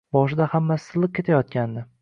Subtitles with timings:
[0.17, 1.89] Boshida hammasi silliq ketayotgandi